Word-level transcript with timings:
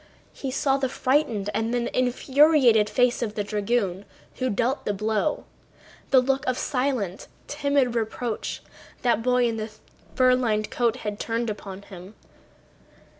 He 0.33 0.49
saw 0.49 0.77
the 0.77 0.89
frightened 0.89 1.51
and 1.53 1.71
then 1.75 1.87
infuriated 1.93 2.89
face 2.89 3.21
of 3.21 3.35
the 3.35 3.43
dragoon 3.43 4.05
who 4.37 4.49
dealt 4.49 4.83
the 4.83 4.95
blow, 4.95 5.43
the 6.09 6.19
look 6.19 6.43
of 6.47 6.57
silent, 6.57 7.27
timid 7.45 7.93
reproach 7.93 8.63
that 9.03 9.21
boy 9.21 9.45
in 9.47 9.57
the 9.57 9.69
fur 10.15 10.33
lined 10.33 10.71
coat 10.71 10.95
had 11.05 11.19
turned 11.19 11.51
upon 11.51 11.83
him. 11.83 12.15